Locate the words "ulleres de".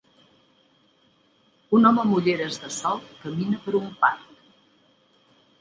2.21-2.71